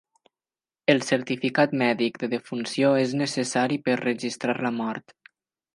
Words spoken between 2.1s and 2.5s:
de